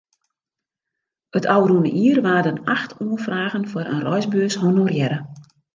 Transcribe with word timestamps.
It 1.37 1.47
ôfrûne 1.55 1.89
jier 1.99 2.19
waarden 2.25 2.57
acht 2.75 2.91
oanfragen 3.05 3.65
foar 3.71 3.89
in 3.95 4.05
reisbeurs 4.07 4.55
honorearre. 4.63 5.19